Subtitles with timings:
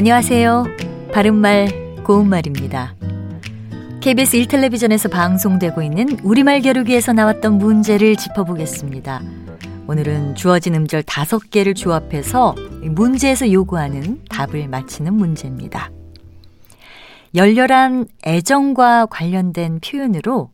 [0.00, 0.64] 안녕하세요.
[1.12, 1.68] 바른말,
[2.04, 2.94] 고운말입니다.
[4.00, 9.20] KBS 1텔레비전에서 방송되고 있는 우리말 겨루기에서 나왔던 문제를 짚어보겠습니다.
[9.88, 15.90] 오늘은 주어진 음절 5개를 조합해서 문제에서 요구하는 답을 맞히는 문제입니다.
[17.34, 20.50] 열렬한 애정과 관련된 표현으로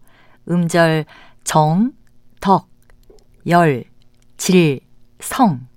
[0.50, 1.04] 음절
[1.44, 1.92] 정,
[2.40, 2.66] 덕,
[3.46, 3.84] 열,
[4.38, 4.80] 질,
[5.20, 5.68] 성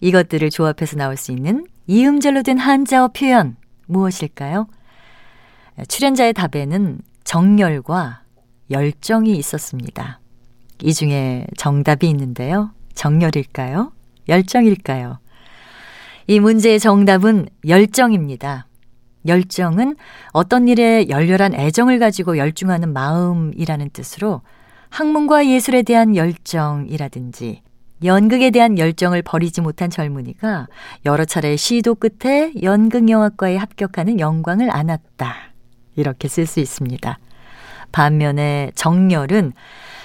[0.00, 3.56] 이것들을 조합해서 나올 수 있는 이음절로 된 한자어 표현
[3.88, 4.68] 무엇일까요?
[5.88, 8.22] 출연자의 답에는 정열과
[8.70, 10.20] 열정이 있었습니다.
[10.84, 12.70] 이 중에 정답이 있는데요.
[12.94, 13.90] 정열일까요?
[14.28, 15.18] 열정일까요?
[16.28, 18.68] 이 문제의 정답은 열정입니다.
[19.26, 19.96] 열정은
[20.30, 24.42] 어떤 일에 열렬한 애정을 가지고 열중하는 마음이라는 뜻으로
[24.90, 27.62] 학문과 예술에 대한 열정이라든지
[28.04, 30.68] 연극에 대한 열정을 버리지 못한 젊은이가
[31.04, 35.34] 여러 차례 시도 끝에 연극영화과에 합격하는 영광을 안았다.
[35.96, 37.18] 이렇게 쓸 수 있습니다.
[37.92, 39.52] 반면에 정열은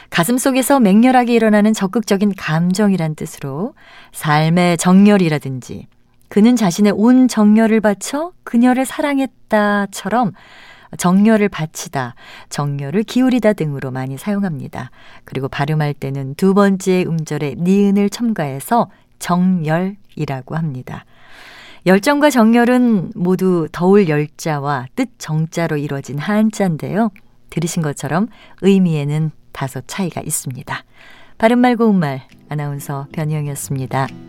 [0.09, 3.73] 가슴 속에서 맹렬하게 일어나는 적극적인 감정이란 뜻으로
[4.11, 5.87] 삶의 정열이라든지
[6.27, 10.33] 그는 자신의 온 정열을 바쳐 그녀를 사랑했다처럼
[10.97, 12.15] 정열을 바치다,
[12.49, 14.91] 정열을 기울이다 등으로 많이 사용합니다.
[15.23, 21.05] 그리고 발음할 때는 두 번째 음절에 니은을 첨가해서 정열이라고 합니다.
[21.85, 27.11] 열정과 정열은 모두 더울 열자와 뜻 정자로 이루어진 한자인데요.
[27.51, 28.27] 들으신 것처럼
[28.61, 30.83] 의미에는 다소 차이가 있습니다.
[31.37, 34.24] 바른 말 고 운말 아나운서 변희영이었습니다.